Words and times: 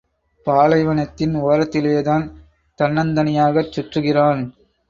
பாலைவனத்தின் 0.47 1.35
ஓரத்திலேதான் 1.43 2.25
தன்னந் 2.79 3.13
தனியாகச் 3.13 3.71
சுற்றுகிறான். 3.71 4.41